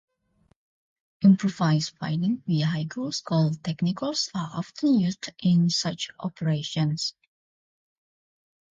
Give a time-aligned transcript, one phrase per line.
[1.23, 7.13] Improvised fighting vehicles called "technicals" are often used in such operations.